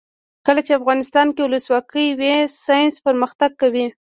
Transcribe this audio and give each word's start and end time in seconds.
کله 0.45 0.61
چې 0.65 0.71
افغانستان 0.79 1.27
کې 1.35 1.41
ولسواکي 1.43 2.05
وي 2.19 2.33
ساینس 2.65 2.95
پرمختګ 3.05 3.51
کوي. 3.61 3.85